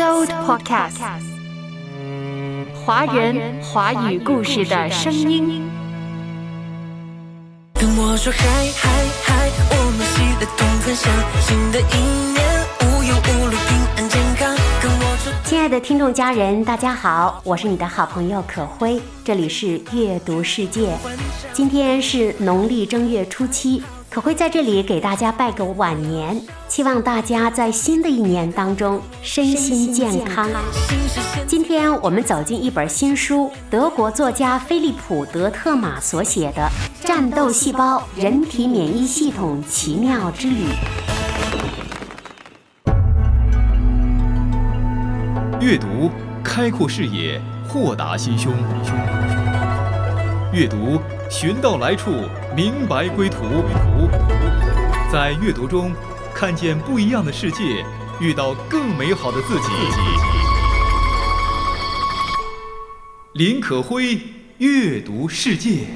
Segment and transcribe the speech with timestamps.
[0.00, 0.96] sod Podcast，
[2.86, 5.68] 华人华语故事的声音。
[7.74, 8.46] 跟我说嗨
[8.78, 8.88] 嗨
[9.22, 11.12] 嗨，我们喜乐同分享，
[11.42, 11.98] 新的一
[12.32, 12.40] 年
[12.80, 14.56] 无忧无虑，平安健康。
[14.80, 20.96] 跟我说，亲爱的听众家人，大家好，我是你的好朋友可辉，这里是阅读世界。
[21.52, 23.82] 今天是农历正月初七。
[24.10, 26.36] 可会在这里给大家拜个晚年，
[26.66, 30.50] 期望大家在新的一年当中身心健康。
[31.46, 36.68] 今天我们走进一本新书，德国作家菲利普·德特玛所写的
[37.06, 40.64] 《战斗细胞：人体免疫系统奇妙之旅》。
[45.60, 46.10] 阅读，
[46.42, 48.52] 开阔视野，豁达心胸。
[50.52, 51.00] 阅读。
[51.32, 52.10] 寻到来处，
[52.56, 53.44] 明白归途。
[55.12, 55.92] 在阅读中，
[56.32, 57.84] 看见不一样的世界，
[58.20, 59.66] 遇到更美好的自己。
[63.34, 64.20] 林可辉，
[64.58, 65.86] 阅读世界。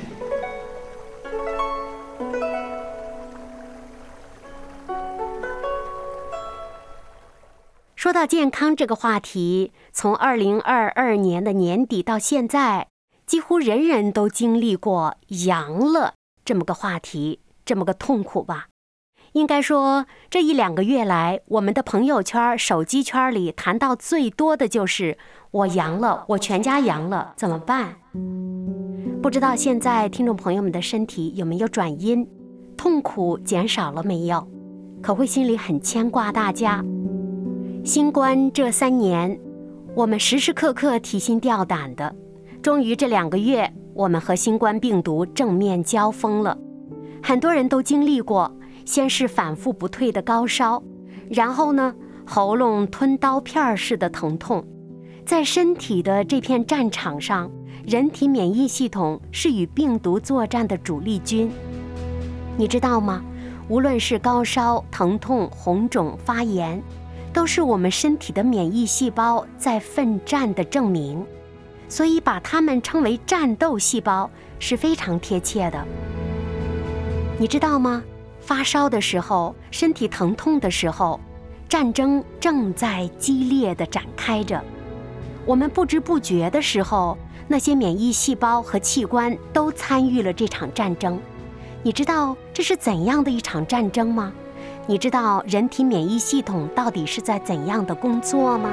[7.94, 12.88] 说到健康这个话题，从二零二二年的年底到现在。
[13.26, 18.66] 几乎人人都经历过阳了这么个话题，这么个痛苦吧。
[19.34, 25.18] 应该说，这一两个月来，我们的朋友圈、手机圈里谈到最多的就是
[25.50, 27.96] “我阳了，我全家阳了，怎么办？”
[29.20, 32.24] 不知道现在听众朋友们的身体有没有转阴，
[32.76, 34.46] 痛苦减少了没有？
[35.02, 36.84] 可会心里很牵挂大家。
[37.84, 39.36] 新冠这三年，
[39.96, 42.14] 我们时时刻刻提心吊胆的。
[42.62, 46.56] 终于这两个月，我们和新冠病毒正面交锋了。
[47.20, 48.48] 很多人都经历过，
[48.84, 50.82] 先是反复不退的高烧，
[51.30, 51.94] 然后呢，
[52.26, 54.64] 喉咙吞刀片似的疼痛。
[55.24, 57.50] 在身体的这片战场上，
[57.86, 61.50] 人体免疫系统是与病毒作战的主力军。
[62.56, 63.22] 你知道吗？
[63.68, 66.82] 无论是高烧、疼痛、红肿、发炎，
[67.32, 71.24] 都是我们身体的免疫细胞在奋战的证明。
[71.88, 74.28] 所以把它们称为战斗细胞
[74.58, 75.86] 是非常贴切的。
[77.38, 78.02] 你知道吗？
[78.44, 81.18] 发烧的时候，身体疼痛的时候，
[81.66, 84.62] 战争正在激烈的展开着。
[85.46, 87.16] 我们不知不觉的时候，
[87.48, 91.18] 那些免疫细胞和器官都参与了这场战争。
[91.82, 94.30] 你知道这是怎样的一场战争吗？
[94.86, 98.68] 你知道人体免疫系统到底是在怎样的工作吗？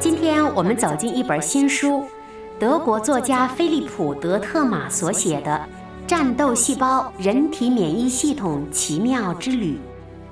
[0.00, 2.04] 今天我们走进一本新书，
[2.56, 5.60] 德国作家菲利普·德特玛所写的
[6.06, 9.72] 《战斗细胞：人体免疫系统奇妙之旅》，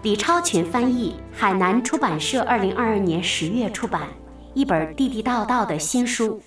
[0.02, 4.02] 李超群翻译，海南出版社二零二二年十月出版，
[4.54, 6.40] 一本地地道道的新书。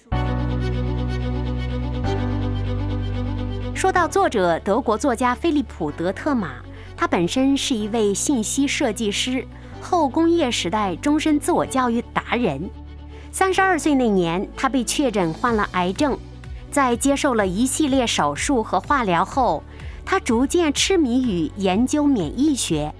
[3.73, 6.53] 说到作者，德国作家菲利普·德特玛，
[6.95, 9.45] 他本身是一位信息设计师，
[9.81, 12.69] 后工业时代终身自我教育达人。
[13.38, 16.18] 三十二岁那年，他被确诊患了癌症，
[16.72, 19.62] 在接受了一系列手术和化疗后，
[20.06, 22.96] 他逐渐痴迷于研究免疫学，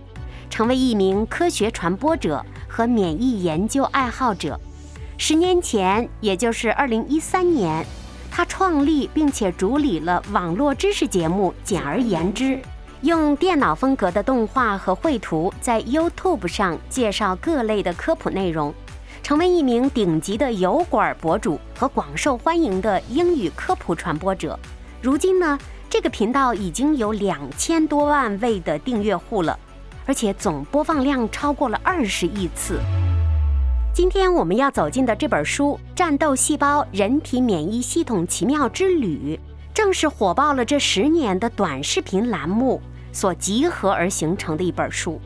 [0.50, 4.60] 成为一名科学传播者和免疫研究爱好者。
[5.18, 7.86] 十年前，也就是二零一三年，
[8.30, 12.44] 他创立并且主理了网络知识节目《简而言之》，
[13.00, 18.74] 用电脑风格的动画和绘图在 YouTube 上介绍各类的科普内容。
[19.26, 24.56] 成为一名顶级的油管博主和广受欢迎的英语科普传播者。
[25.02, 25.58] 如今呢，
[25.90, 29.58] 这个频道已经有两千多万位的订阅户了，
[30.06, 32.80] 而且总播放量超过了二十亿次。
[33.92, 39.40] 今天我们要走进的这本书《战斗细胞：人体免疫系统奇妙之旅》，
[39.74, 42.80] 正是火爆了这十年的短视频栏目
[43.12, 45.20] 所集合而形成的一本书。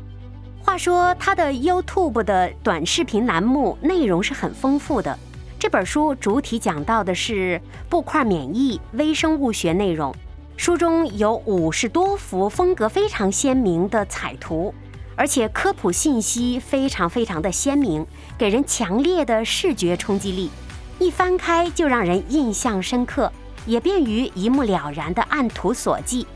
[0.70, 5.18] 话说，他的 YouTube 的短视频栏目内容是很丰富的。
[5.58, 10.14] 这本书主体讲到的是布块免疫、微生物学内容。
[10.58, 14.72] 书中有五十多幅风格非常鲜明的彩图，
[15.16, 18.06] 而且科普信息非常非常的鲜明，
[18.38, 20.52] 给人强烈的视觉冲击力。
[21.00, 23.34] 一翻开就让人印象深刻，
[23.66, 26.28] 也便于一目了然的按图索骥。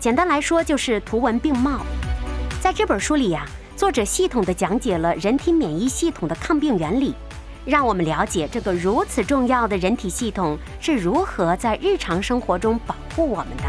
[0.00, 1.86] 简单来说，就是图文并茂。
[2.60, 3.46] 在这本书里呀。
[3.76, 7.14] 作者系统地讲解了人体免疫系统的抗病原理，
[7.66, 13.64] 让我们了解这个如此重要的人体系统是如何在日常生活中保护我们的。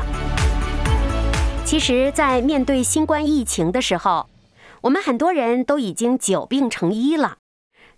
[1.65, 4.29] 其实，在面对新冠疫情的时候，
[4.79, 7.35] 我们很多人都已经久病成医了，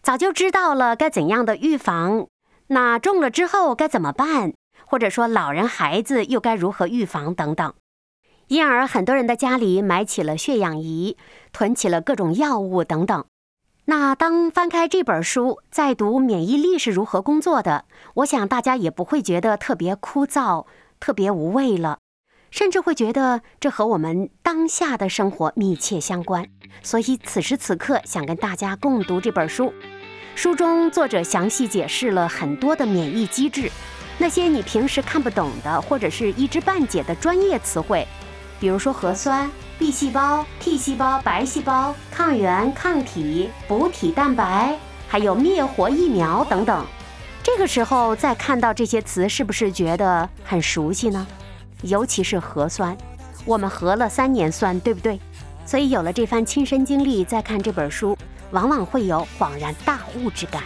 [0.01, 2.25] 早就知道了该怎样的预防。
[2.69, 4.53] 那中了之后该怎么办？
[4.83, 7.71] 或者说老人孩子又该如何预防等等？
[8.49, 11.15] 因而很多人的家里买起了血氧仪，
[11.53, 13.23] 囤起了各种药物等等。
[13.85, 17.85] 那当翻开这本书，在读免疫力是如何工作的，
[18.15, 20.65] 我想大家也不会觉得特别枯燥、
[20.99, 21.99] 特别无味了，
[22.49, 26.47] 甚至会觉得这和我们当下的生活密切相关。
[26.81, 29.71] 所以此时此刻，想跟大家共读这本书。
[30.33, 33.71] 书中作者详细解释了很多的免疫机制，
[34.17, 38.07] 那些你平时看不懂的或者是一知半解的专业词汇，
[38.59, 39.49] 比如说核酸。
[39.77, 44.77] B 细胞、T 细胞、白细胞、抗原、抗体、补体蛋白，
[45.07, 46.85] 还有灭活疫苗等等。
[47.41, 51.25] 这个时候再看到这些词，是不是觉得很熟悉呢？
[51.83, 52.97] 尤其是核酸，
[53.45, 55.17] 我们核了三年酸，对不对？
[55.65, 58.17] 所以有了这番亲身经历，再看这本书，
[58.51, 60.61] 往往会有恍然大悟之感。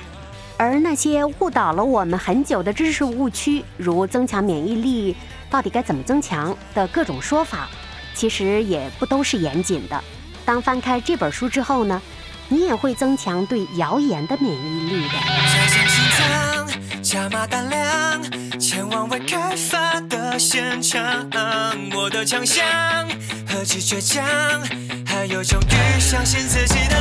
[0.58, 5.16] 而那些误导了我们很久的知识误区，如增强免疫力
[5.52, 7.70] 到底该怎么增强的各种说法。
[8.14, 10.04] 其实也不都是严谨的。
[10.46, 12.02] 当翻开这本书之后呢，
[12.50, 15.14] 你也会增强对谣言的免疫力的。
[17.02, 21.30] 加码胆量，前往未开发的现场。
[21.96, 22.66] 我的强项，
[23.48, 24.24] 何其倔强，
[25.06, 26.93] 还有种于相信自己的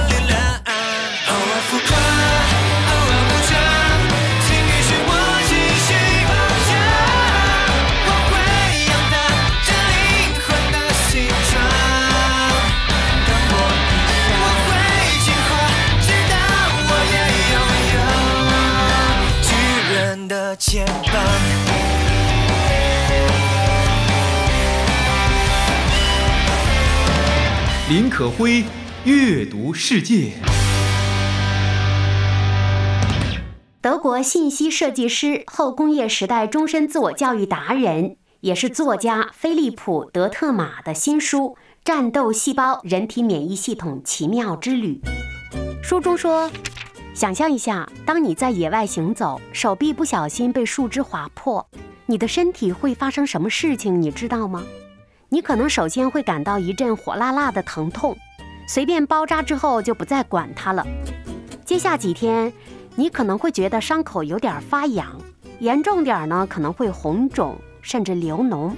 [28.03, 28.65] 林可辉，
[29.05, 30.33] 阅读世界。
[33.81, 41.51] 德国信息设计师、后工业时代终身自我教育达人，也是作家菲利普·德特玛的新书
[41.85, 45.01] 《战斗细胞：人体免疫系统奇妙之旅》。
[45.81, 46.51] 书中说，
[47.15, 51.65] 想象一下，当你在野外行走，手臂不小心被树枝划破，
[52.07, 54.03] 你的身体会发生什么事情？
[54.03, 54.65] 你知道吗？
[55.33, 58.15] 你可能首先会感到一阵火辣辣的疼痛，
[58.69, 60.87] 随便包扎之后就不再管它了。
[61.65, 62.53] 接下几天，
[62.97, 65.19] 你可能会觉得伤口有点发痒，
[65.59, 68.73] 严重点呢可能会红肿甚至流脓，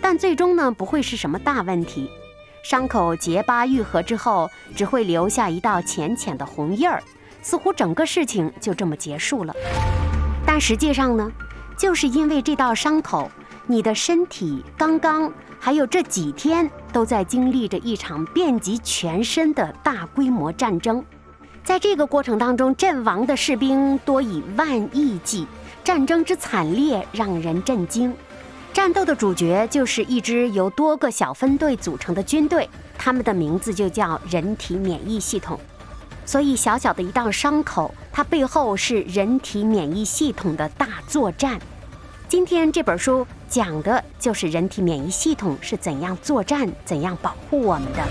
[0.00, 2.08] 但最终呢不会是什么大问题。
[2.62, 7.02] 伤口结疤愈合之后，只会留下一道浅浅的红印儿，
[7.42, 9.54] 似乎整个事情就这么结束了。
[10.46, 11.30] 但实际上呢，
[11.76, 13.30] 就是因为这道伤口，
[13.66, 21.04] 你的身体刚刚还有这几天都在经历着一场遍及全身的大规模战争。
[21.64, 25.46] 在这个过程当中，阵亡的士兵多以万亿计，
[25.84, 28.14] 战争之惨烈让人震惊。
[28.72, 35.58] 战斗的主角就是一支由多个小分队组成的军队，他们的名字就叫人体免疫系统。
[36.24, 41.58] 所以，小小的一道伤口，它背后是人体免疫系统的大作战。
[42.28, 48.04] 今天这本书讲的就是人体免疫系统是怎样作战、怎样保护我们的。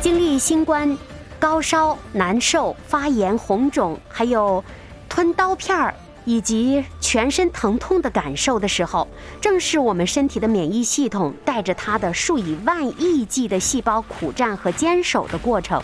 [0.00, 0.96] 经历新冠、
[1.40, 4.62] 高烧、难受、发炎、红肿，还有
[5.08, 5.94] 吞刀片儿
[6.26, 9.08] 以及全身疼痛的感受的时候，
[9.40, 15.82] 正是我们身体的免疫系统带着它的数以万亿计的细胞苦战和坚守的过程。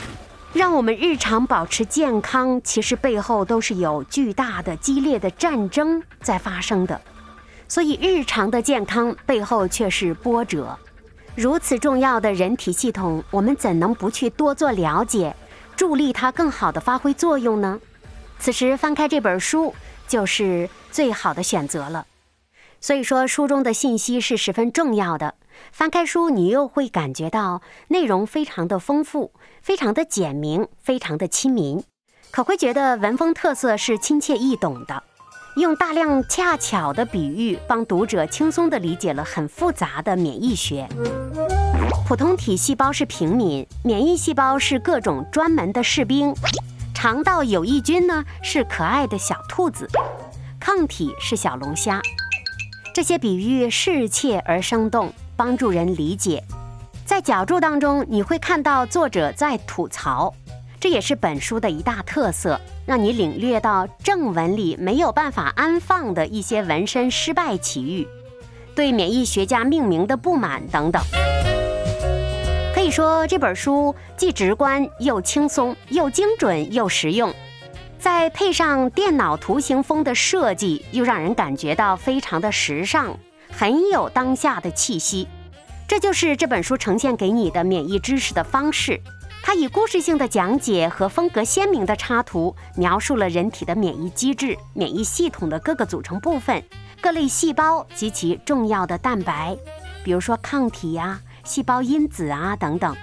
[0.53, 7.01] 让我们日常保持健康，其实背后都是有巨大的、激烈的战争在发生的。
[7.67, 10.79] 所以，日常的健康背后却是波折。
[11.35, 15.35] 如此重要的人体系统，我们怎能不去多做了解，
[15.75, 17.81] 助力它更好的发挥作用呢？
[18.39, 19.75] 此时翻开这本书，
[20.07, 22.07] 就是最好的选择了。
[22.79, 25.35] 所以说，书中的信息是十分重要的。
[25.71, 29.33] 翻开书，你又会感觉到内容非常的丰富，
[29.63, 31.81] 非常的简明，非常的亲民，
[32.33, 35.03] 可会觉得文风特色是亲切易懂的，
[35.55, 40.89] 用大量恰巧的比喻，帮读者轻松地理解了很复杂的免疫学。
[42.09, 46.35] 普通体细胞是平民，免疫细胞是各种专门的士兵，
[46.93, 49.89] 肠道有益菌呢是可爱的小兔子，
[50.59, 52.03] 抗体是小龙虾。
[52.93, 56.43] 这些比喻适切而生动，帮助人理解。
[57.13, 60.33] 在脚注当中，你会看到作者在吐槽，
[60.81, 68.09] 这也是本书的一大特色，让你领略到正文里没有办法安放的一些纹身失败奇遇，
[68.75, 71.03] 对免疫学家命名的不满等等。
[72.75, 77.31] 可以说这本书既直观又轻松，又精准又实用，
[77.99, 83.15] 再配上电脑图形风的设计，又让人感觉到非常的时尚，
[83.51, 85.29] 很有当下的气息。
[85.93, 88.99] 这就是这本书呈现给你的免疫知识的方式。
[89.43, 96.63] 它以故事性的讲解和风格鲜明的插图，描述了人体的免疫机制、免疫系统的各个组成部分、
[97.03, 99.55] 各类细胞及其重要的蛋白，
[100.03, 102.97] 比如说抗体呀、细胞因子啊等等，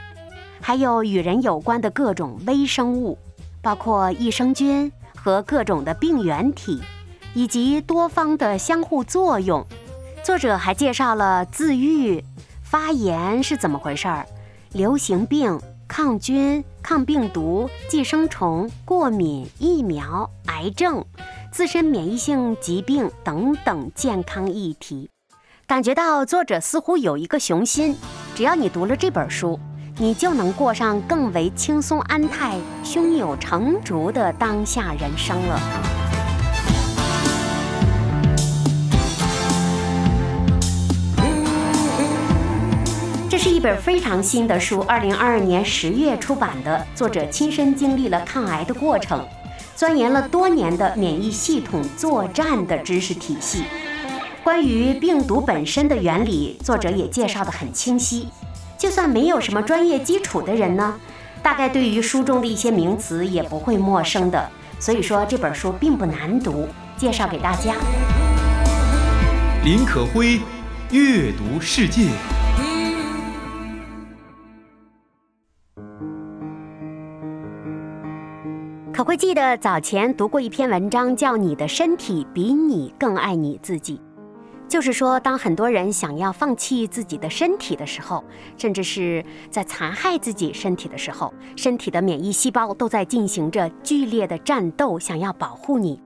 [0.59, 3.15] 还有与人有关的各种微生物，
[3.61, 6.81] 包括益生菌和各种的病原体，
[7.35, 9.63] 以及多方的相互作用。
[10.23, 12.23] 作者还介绍了自愈、
[12.69, 14.25] 发炎是怎么回事儿，
[14.73, 15.59] 流行病。
[15.87, 21.03] 抗菌、抗病毒、寄生虫、过敏、疫苗、癌症、
[21.51, 25.09] 自身免疫性疾病等等健康议题，
[25.65, 27.97] 感觉到作者似乎有一个雄心，
[28.35, 29.59] 只要你读了这本书，
[29.97, 35.98] 你就能过上更为轻松安泰、胸有成竹的当下人生了。
[43.59, 46.87] 一本非常新的书，二零二二年十月出版的。
[46.95, 49.27] 作者亲身经历了抗癌的过程，
[49.75, 53.65] 钻研了多年的免疫系统作战的知识体系。
[54.45, 58.29] 关于病毒本身的原理，作者也介绍得很清晰。
[58.77, 60.95] 就算没有什么专业基础的人呢，
[61.43, 64.49] 大概对于书中的一些名词也不会陌生的。
[64.79, 67.75] 所以说这本书并不难读，介绍给大家。
[69.65, 70.39] 林可辉，
[70.91, 72.03] 阅读世界。
[78.99, 83.95] 可会记得早前读过一篇文章，叫《你的身体比你更爱你自己》。
[84.67, 88.21] 就是说，当很多人想要放弃自己的身体的时候，
[88.57, 96.01] 甚至是在残害自己身体的时候，身体的免疫细胞都在进行着剧烈的战斗，想要保护你。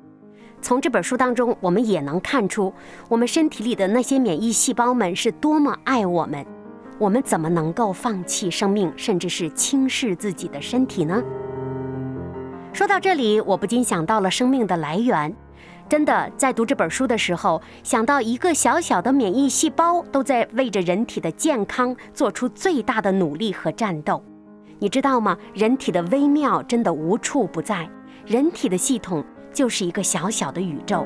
[0.61, 2.71] 从这本书当中，我们也能看出，
[3.09, 6.45] 我们身体里的那些免疫细胞们是多么爱我们。
[6.99, 11.23] 我们怎么能够放弃生命，甚至是轻视自己的身体呢？
[12.73, 15.31] 说到这里，我不禁想到了生命的来源。
[15.87, 24.23] 真的，在读这本书的时候，想到一个小小的免疫细胞都在为着人体的健康做出最大的努力和战斗。
[24.79, 25.37] 你知道吗？
[25.53, 27.87] 人体的微妙真的无处不在，
[28.25, 31.05] 人体的系统就是一个小小的宇宙。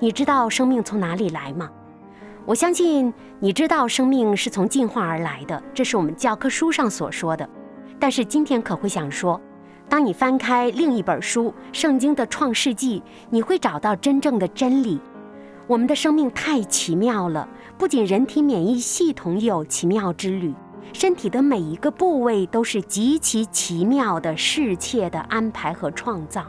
[0.00, 1.70] 你知道生命从哪里来吗？
[2.44, 7.48] 我相信你知道生命是从进化而来的，这是我们教科书上所说的。
[8.00, 9.40] 但是今天可会想说。
[9.92, 14.98] 当你翻开另一本书《圣经》的创世纪，你会找到真正的真理。
[15.66, 17.46] 我们的生命太奇妙了，
[17.76, 20.54] 不仅人体免疫系统有奇妙之旅，
[20.94, 26.46] 身体的每一个部位都是极其奇妙的、世切的安排和创造。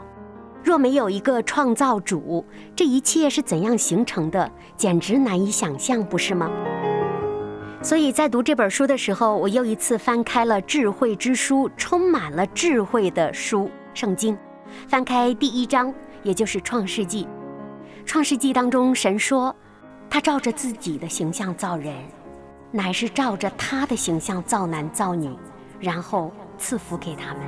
[0.62, 2.42] 若没有一个创造主，
[2.74, 6.50] 这一切是怎样形成的，简直难以想象，不是吗？
[7.84, 14.34] 所以在读这本书的时候，我又一次翻开了智慧之书，充满了智慧的书《圣经》。
[14.88, 17.24] 翻开第一章，也就是《创世纪》。
[18.06, 19.54] 《创世纪》当中，神说
[20.08, 21.94] ：“他照着自己的形象造人，
[22.70, 25.36] 乃是照着他的形象造男造女，
[25.78, 27.42] 然后赐福给他们。”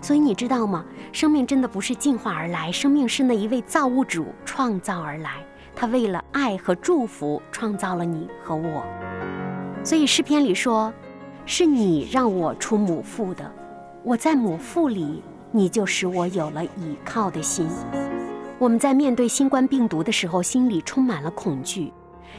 [0.00, 0.82] 所以你知道吗？
[1.12, 5.32] 生命真的不是进化而来，生命是那一位造物主创造而来。
[5.76, 8.82] 他为了爱和祝福，创造了你和我。
[9.88, 10.92] 所以诗篇里说
[11.46, 13.50] ：“是你让我出母腹的，
[14.04, 17.66] 我在母腹里，你就使我有了倚靠的心。”
[18.60, 21.90] 我们在面对新冠病毒的时候，心里充满了恐惧；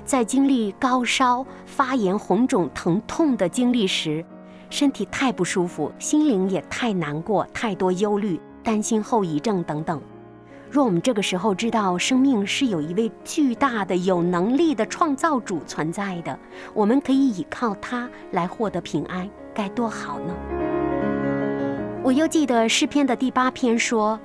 [0.05, 4.23] 在经历高烧、发炎、红肿、疼痛的经历时，
[4.69, 9.99] 身体太不舒服，心灵也太难过，太多忧虑、担心后遗症等等。
[10.71, 16.37] 若我们这个时候知道生命是有一位巨大的、有能力的创造主存在的，
[16.75, 20.33] 我们可以依靠他来获得平安，该多好呢？
[22.03, 24.19] 我又记得诗篇的第八篇说：“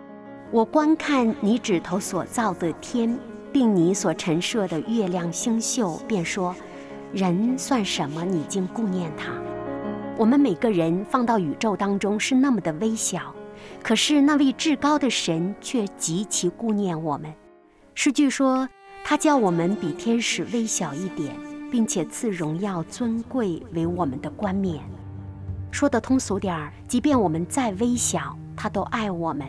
[0.52, 3.18] 我观看你指头所造的天，
[3.50, 6.54] 并你所陈设的月亮星宿，便说：
[7.12, 8.22] 人算什么？
[8.22, 9.32] 你竟顾念他？
[10.18, 13.34] 我们每个人放到宇宙当中是那么的微小。”
[13.82, 17.32] 可是那位至高的神却极其顾念我们。
[17.94, 18.68] 诗句说，
[19.04, 21.36] 他叫我们比天使微小一点，
[21.70, 24.82] 并且赐荣耀尊贵为我们的冠冕。
[25.70, 29.46] 说的通俗点儿，即便我们再微小，他都爱我们。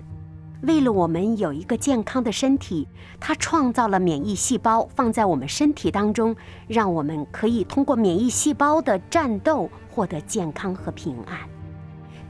[0.61, 2.87] 为了我们有一个健康的身体，
[3.19, 6.35] 他创造了免疫细胞放在我们身体当中，
[6.67, 11.54] 让我们可以通过免疫细胞的战斗获得健康和平安。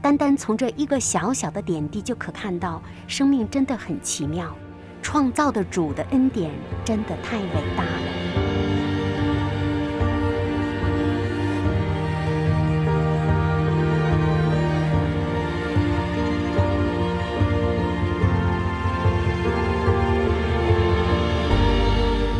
[0.06, 4.56] 单单从这一个小小的点滴就可看到，生命真的很奇妙，
[5.02, 6.48] 创造的主的恩典
[6.84, 7.90] 真的太伟大了。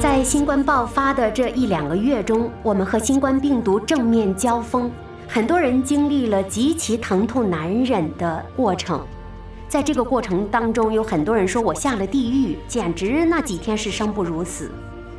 [0.01, 4.89] 在新冠爆发的这一两个月中，我们和新冠病毒正面交锋，
[5.29, 9.05] 很多人经历了极其疼痛难忍的过程。
[9.69, 14.71] 在这个过程当中，有很多人说我下了地狱，简直那几天是生不如死。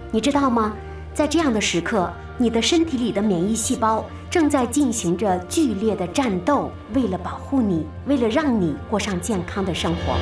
[0.09, 0.73] 你知道吗？
[1.13, 10.15] 在这样的时刻，你的身体里的免疫细胞正在进行着剧烈的战斗，为了保护你，为了让你过上健康的生活。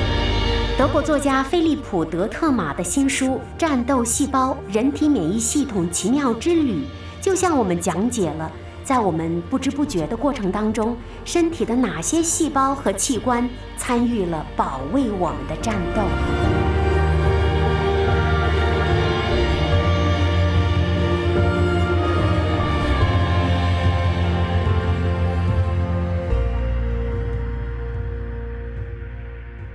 [0.77, 3.25] 德国作家菲利普·德特玛的新书
[3.57, 6.73] 《战斗细胞：人体免疫系统奇妙之旅》，
[7.21, 8.51] 就向我们讲解了，
[8.85, 16.03] 在我们不知不觉的过程当中，身体的哪些细胞和器官参与了保卫我们的战斗。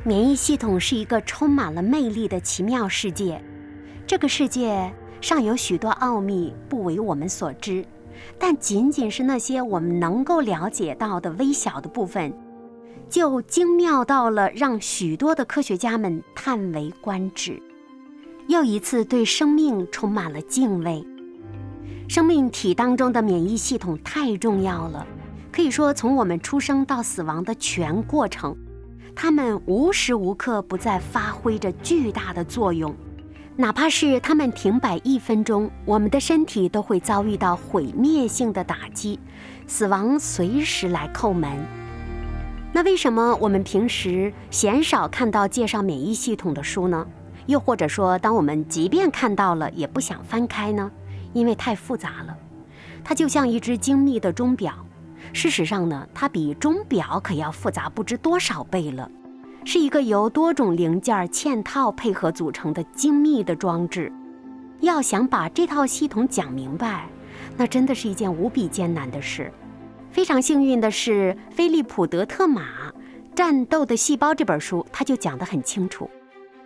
[0.04, 3.42] 免疫系统是一个充满了魅力的奇妙世界，
[4.06, 7.84] 这个世界尚有许多奥秘不为我们所知，
[8.38, 12.32] 但仅仅是那些我们能够了解到的微小的部分，
[13.08, 17.60] 就精妙到了让许多的科学家们叹为观止，
[18.48, 21.06] 又一次对生命充满了敬畏。
[22.08, 25.06] 生命体当中的免疫系统太重要了，
[25.52, 28.56] 可以说从我们出生到死亡的全过程。
[29.14, 32.94] 它们无时无刻不在发挥着巨大的作用，
[33.60, 39.20] 哪怕是他们停摆一分钟，我们的身体都会遭遇到毁灭性的打击，
[39.66, 41.50] 死亡随时来叩门。
[42.72, 47.06] 那为什么我们平时鲜少看到介绍免疫系统的书呢？
[47.44, 50.90] 又或者说，当我们即便看到了，也不想翻开呢？
[51.34, 52.34] 因为太复杂了，
[53.04, 54.72] 它就像一只精密的钟表。
[55.34, 59.10] 事实上呢，它比钟表可要复杂不知多少倍了，
[59.64, 64.12] 是一个由多种零件嵌套配合组成的精密的装置。
[64.80, 67.06] 要想把这套系统讲明白，
[67.56, 69.52] 那真的是一件无比艰难的事。
[70.10, 72.62] 非常幸运的是，菲利普·德特玛
[73.34, 76.08] 《战斗的细胞》这本书，他就讲得很清楚。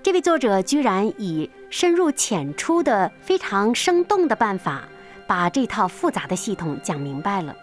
[0.03, 4.85] 这位作者居然以深入浅出的、非常生动的办法，
[5.27, 7.55] 把这套复杂的系统讲明白了。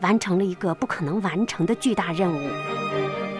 [0.00, 2.50] 完成了一个不可能完成的巨大任务，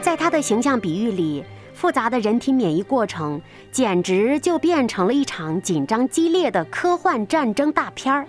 [0.06, 3.42] 在他的形象比喻里，复杂的人体免疫过程
[3.72, 8.24] 简直就变成了一场紧张激烈的科幻战争大片儿。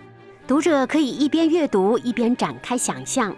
[0.48, 3.32] 读者可以一边阅读一边展开想象，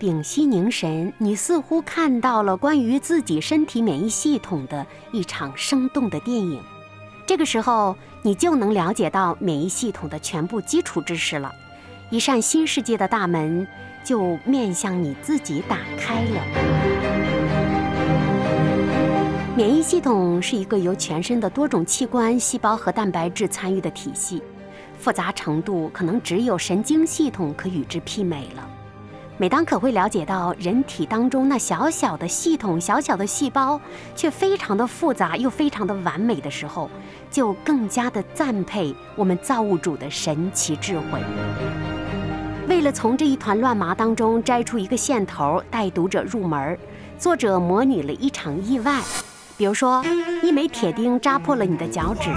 [0.00, 6.60] 屏息凝神，你似乎看到了关于自己身体免疫系统的一场生动的电影。
[7.24, 11.52] 这个时候，你就能了解到免疫系统的全部基础知识了。
[12.10, 13.64] 一扇新世界的大门
[14.02, 16.95] 就面向你自己打开了。
[19.56, 24.42] 免疫系统是一个由全身的多种器官、细胞和蛋白质参与的体系，
[24.98, 28.68] 复杂程度可能只有神经系统可与之媲美了。
[29.38, 33.80] 每当可会了解到人体当中那小小的系统、小小的细胞，
[34.14, 36.90] 却非常的复杂又非常的完美的时候，
[37.30, 41.18] 就更加的赞佩我们造物主的神奇智慧。
[42.68, 46.78] 为了从这一团乱麻当中摘出一个线头，带读者入门，
[47.18, 49.00] 作者模拟了一场意外，
[49.58, 50.04] 比如说
[50.42, 52.30] 一枚铁钉扎破了你的脚趾，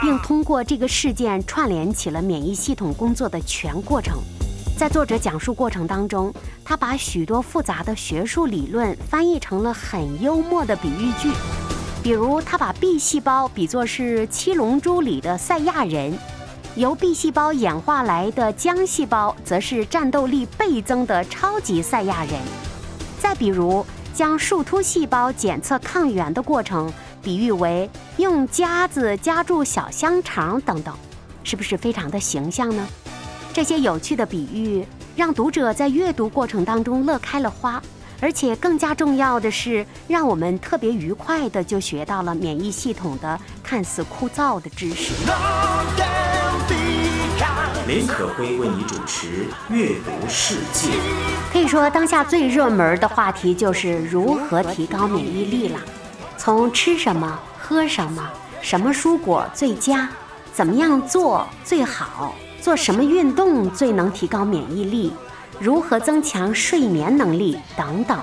[0.00, 4.16] 并通过这个事件串联起了免疫系统工作的全过程。
[4.78, 6.32] 在作者讲述过程当中，
[6.64, 11.30] 他把许多复杂的学术理论翻译成了很幽默的比喻句，
[12.02, 16.16] 比如他把 B 细胞比作是七龙珠里的赛亚人。
[16.76, 22.40] 由 B 细胞演化来的浆细胞，则是战斗力倍增的超级赛亚人。
[23.20, 30.94] 再比如，将树突细胞检测抗原的过程，比喻为用夹子夹住小香肠等等，
[31.42, 32.86] 是不是非常的形象呢？
[33.52, 37.82] 这些有趣的比喻，让读者在阅读过程当中乐开了花。
[38.20, 45.12] 而且更加重要的是，让我们特别愉快的就学到了免疫系统的看似枯燥的知识。
[47.86, 49.26] 林可辉为你主持
[49.68, 50.88] 《阅读世界》。
[51.52, 55.78] 可以说，当下最热门的话题就是如何提高免疫力了。
[56.38, 58.26] 从吃什么、喝什么、
[58.62, 60.08] 什么蔬果最佳、
[60.50, 65.12] 怎么样做最好、做什么运动最能提高免疫力、
[65.60, 68.18] 如何增强睡眠能力等等，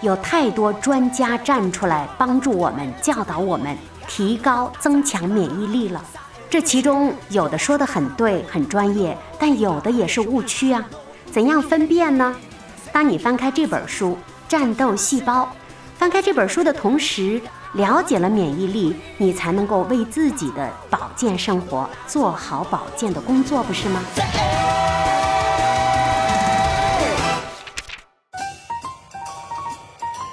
[0.00, 3.76] 有太多专家站出来帮助我们、教导我们
[4.08, 6.02] 提高、增强免疫力了。
[6.52, 10.84] 这其中有的说的很对、很专业，但有的也是误区啊。
[11.30, 12.36] 怎样分辨呢？
[12.92, 14.08] 当你翻开这本书
[14.50, 15.44] 《战斗细胞》，
[15.96, 17.40] 翻开这本书的同时，
[17.72, 24.02] 了解了免疫力，你才能够为自己的保健生活做好保健的工作，不是吗？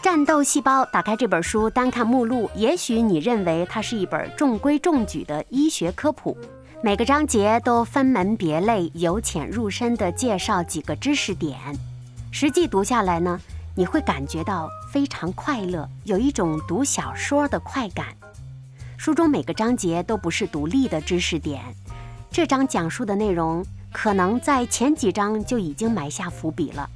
[0.10, 6.36] 战斗细胞，打开这本书，单看目录，也许你认为它是一本中规中矩的医学科普，
[6.82, 11.56] 每个章节都分门别类、由浅入深地介绍几个知识点。
[12.32, 13.40] 实际读下来呢，
[13.76, 18.08] 你会感觉到非常快乐，有一种读小说的快感。
[18.98, 21.62] 书中每个章节都不是独立的知识点，
[22.32, 26.90] 这章讲述的内容可能在前几章就已经埋下伏笔了。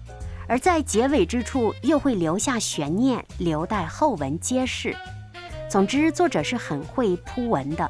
[0.47, 4.95] 而在结尾之处又会留下悬念，留待后文揭示。
[5.69, 7.89] 总之，作者是很会铺文的，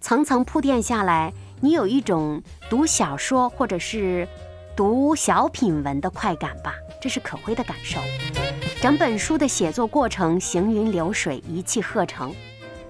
[0.00, 4.28] 层层铺垫下来，你有一种读小说或者是
[4.76, 6.74] 读小品文的快感吧？
[7.00, 8.00] 这是可辉的感受。
[8.80, 12.34] 整本书的写作过程行云流水，一气呵成。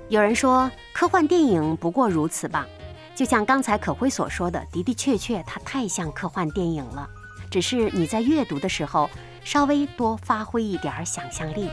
[0.08, 2.66] 有人说科幻电影不过如此吧？
[3.14, 7.08] 就像刚才可辉所说的，的的确确，它太像科幻电影了。
[7.50, 9.10] 只是你在阅读的时候，
[9.42, 11.68] 稍微多发挥一点想象力。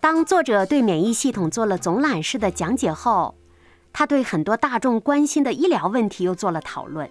[0.00, 3.34] 当作者对免疫系统做了总览式的讲解后，
[3.92, 7.08] 他对很多大众关心的医疗问题又做了讨论。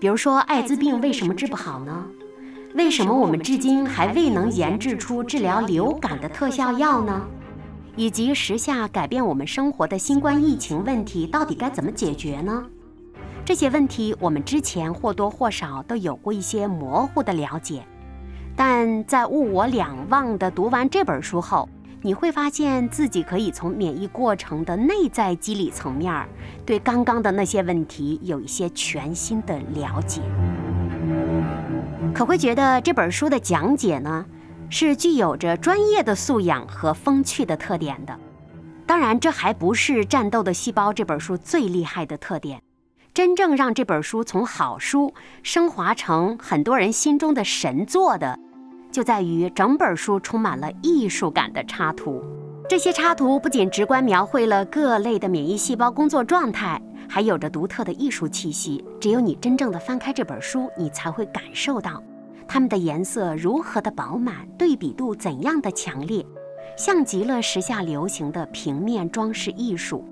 [0.00, 2.06] 比如说，艾滋病为什么治不好呢？
[2.74, 7.26] 为什么我们至今还未能研制出治疗流感的特效药呢？
[7.96, 12.66] 以及时下改变我们生活的新冠疫情问题，到底该怎么解决呢？
[13.44, 17.84] 这些问题我们之前或多或少都有过一些模糊的了解，
[18.56, 21.68] 但在物我两忘的读完这本书后，
[22.00, 26.26] 你会发现自己可以从免疫过程的内在机理层面，
[26.64, 30.22] 对刚刚的那些问题有一些全新的了解。
[32.14, 34.24] 可会觉得这本书的讲解呢，
[34.70, 38.18] 是具有着专业的素养和风趣的特点的。
[38.86, 42.62] 当然，这还不是《战斗的细胞》这本书最厉害的特点。
[43.14, 48.36] 真正让这本书从好书升华成很多人心中的神作的，
[48.90, 52.20] 就在于整本书充满了艺术感的插图。
[52.68, 58.84] 这些插图不仅直观描绘了各类的免疫细胞工作状态，还有着独特的艺术气息。
[59.00, 62.02] 只有你真正的翻开这本书，你才会感受到
[62.48, 66.26] 它们的颜色如何的饱满，对比度怎样的强烈，
[66.76, 70.04] 像极了时下流行的平面装饰艺术。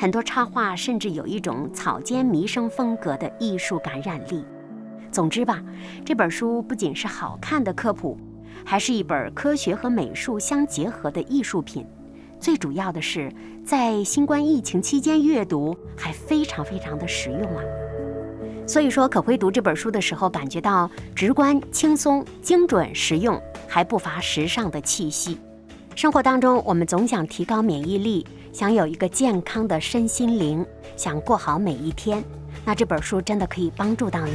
[0.00, 4.44] 很多插画甚至有一种草间弥生风格的艺术感染力。
[5.10, 5.60] 总之吧，
[6.04, 8.16] 这本书不仅是好看的科普，
[8.64, 11.84] 还是一本科学和美术相结合的艺术品。
[12.38, 13.28] 最主要的是，
[13.64, 17.64] 在新冠疫情期间阅读还非常非常的实用啊。
[18.68, 25.40] 所以说，可辉读这本书的时候，感觉到直观、轻松、精准、实用，还不乏时尚的气息。
[25.96, 28.24] 生活当中，我们总想提高免疫力。
[28.58, 30.66] 想有一个健康的身心灵，
[30.96, 32.20] 想过好每一天，
[32.64, 34.32] 那这本书真的可以帮助到你。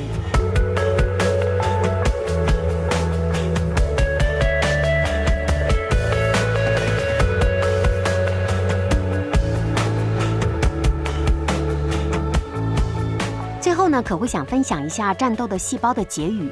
[13.59, 16.49] 最后呢，可会想分享一下《战斗的细胞》的结语。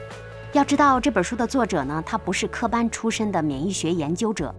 [0.52, 4.54] 要知道，这本书的作者呢，他不是科班出身的免疫学研究者，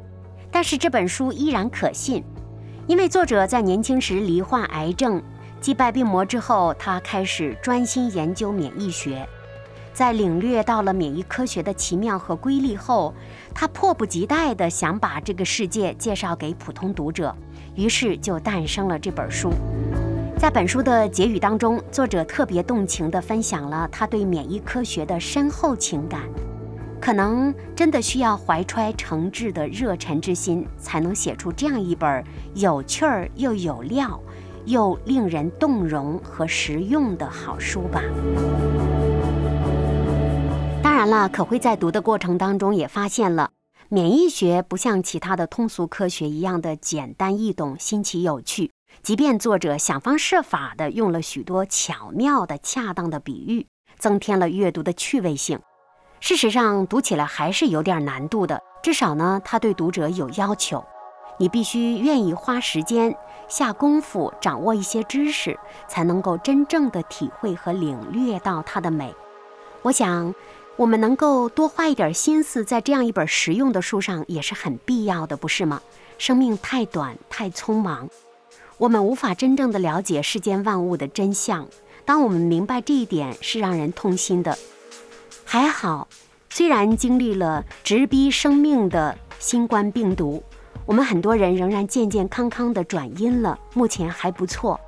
[0.51, 2.25] 但是这本书依然可信。
[2.89, 5.23] 因为作者在年轻时罹患癌症，
[5.61, 9.27] 击败病魔之后，他开始专心研究免疫学。
[9.95, 13.15] 在领略到了免疫科学的奇妙和规律后，
[13.55, 17.35] 他迫不及待地想把这个世界介绍给普通读者，
[17.77, 19.53] 于是就诞生了这本书。
[20.37, 26.23] 在本书的结语当中，作者特别动情地分享了他对免疫科学的深厚情感。
[27.03, 34.21] 可能真的需要怀揣诚挚的热忱之心，才能写出这样一本有趣儿又有料，
[34.67, 38.01] 又令人动容和实用的好书吧。
[40.81, 43.51] 当然了，可会在读的过程当中也发现了，
[43.89, 48.71] 免疫学不像其他的通俗科学一样的简单易懂、新奇有趣。
[49.03, 53.67] 即便作者想方设法的用了许多巧妙的、恰当的比喻，
[53.99, 55.59] 增添了阅读的趣味性。
[56.23, 58.63] 事实上，读起来还是有点难度的。
[58.81, 60.85] 至少呢，他对读者有要求，
[61.37, 63.13] 你必须愿意花时间、
[63.49, 65.59] 下功夫，掌握一些知识，
[65.89, 69.13] 才能够真正的体会和领略到它的美。
[69.83, 70.33] 我想，
[70.77, 75.83] 我们能够多花一点心思在这样一本实用的书上，也是很必要的，不是吗？
[76.19, 78.09] 生命太短，太匆忙，
[78.79, 81.67] 我们无法真正的了解世间万物的真相。
[82.05, 84.57] 当我们明白这一点，是让人痛心的。
[85.45, 86.09] 还好，
[86.49, 90.43] 虽然经历了直逼生命的新冠病毒，
[90.87, 94.81] 我们很多人仍然健健康康的转阴了，目前还不错。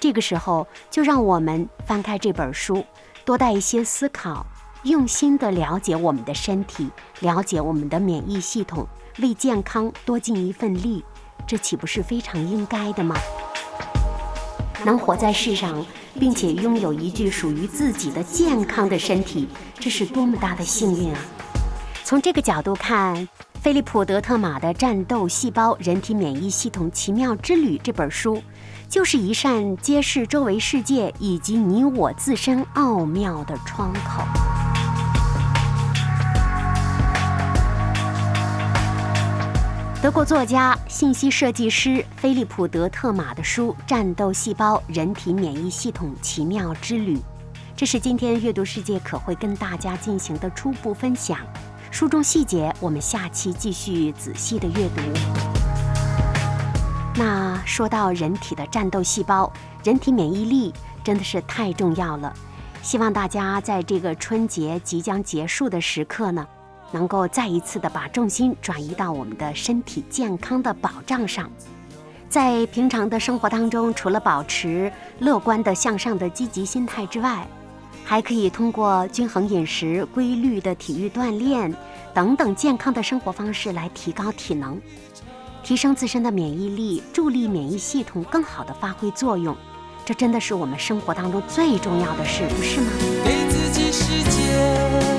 [0.00, 2.84] 这个时候，就让我们翻开这本书，
[3.24, 4.46] 多带一些思考，
[4.84, 6.90] 用心的了解我们的身体，
[7.20, 8.86] 了解我们的免疫系统，
[9.18, 11.04] 为健康多尽一份力，
[11.46, 13.16] 这岂不是非常应该的吗？
[14.84, 15.84] 能活在世上。
[16.18, 19.48] 并且拥有一具属于自己的健康的身体，
[19.78, 21.18] 这是多么大的幸运啊！
[22.04, 23.28] 从这个角度看，
[23.60, 28.42] 菲利普·德特玛的《战斗细胞：人体免疫系统奇妙之旅》这本书，
[28.88, 34.75] 就是一扇揭示周围世界以及你我自身奥妙的窗口。
[40.06, 47.16] 德国作家、信息设计师菲利普·德特玛的书《战斗细胞：人体免疫系统奇妙之旅》，
[47.74, 51.38] 这是今天阅读世界可会跟大家进行的初步分享。
[51.90, 55.02] 书中细节，我们下期继续仔细的阅读。
[57.16, 62.32] 那说到人体的战斗细胞，人体免疫力真的是太重要了。
[62.80, 66.46] 希望大家在这个春节即将结束的时刻呢。
[66.92, 71.50] 能够再一次的把重心转移到我们的身体健康的保障上，
[72.28, 77.46] 在平常的生活当中，除了保持乐观的向上的积极心态之外，
[78.04, 81.74] 还可以通过均衡饮食、规律的体育锻炼
[82.14, 84.80] 等等健康的生活方式来提高体能，
[85.64, 89.56] 提升自身的免疫力，助力免疫系统更好的发挥作用。
[90.04, 92.86] 这真的是我们生活当中最重要的事，不是吗？
[93.24, 95.15] 给自己时间，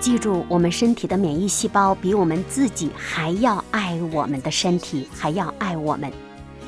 [0.00, 6.10] 记住，我们身体的免疫细胞比我们自己还要爱我们的身体，还要爱我们。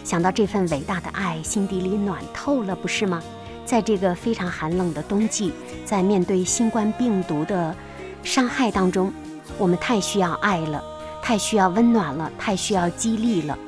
[0.04, 3.22] 想到这份伟大的爱，心底里暖透了，不是吗？
[3.64, 5.50] 在这个非常寒冷的冬季，
[5.86, 7.74] 在面对新冠病毒的
[8.22, 9.10] 伤害当中，
[9.56, 10.84] 我们太需要爱了，
[11.22, 13.58] 太需要温暖了，太需要激励了。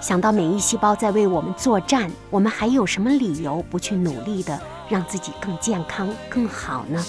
[0.00, 7.04] 想到免疫细胞在为我们作战，我们还有什么理由不去努力的让自己更健康、更好呢？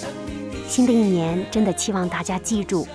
[0.68, 2.88] 新的一年，真的期望大家记住，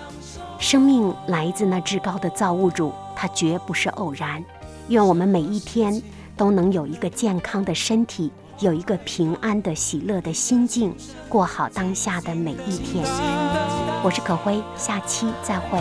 [0.59, 4.43] 生命来自那至高的造物主，它绝不是偶然。
[4.89, 6.01] 愿我们每一天
[6.35, 10.93] 都能有一个健康的身体，有一个平安的、喜乐的心境，
[11.29, 13.05] 过好当下的每一天。
[14.03, 15.79] 我是可辉，下期再会。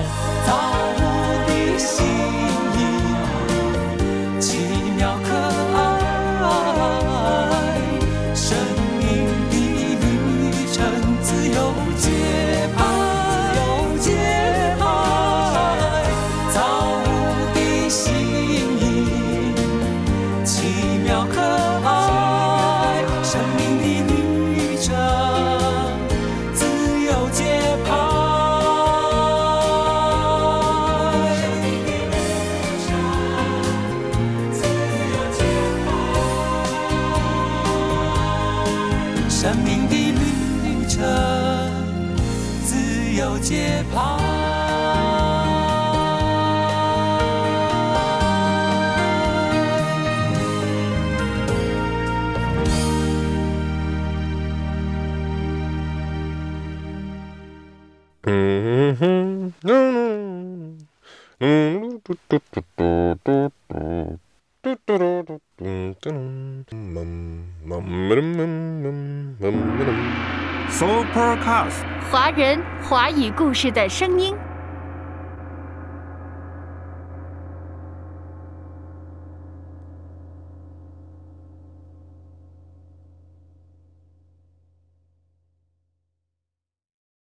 [72.90, 74.34] 华语故事的声音。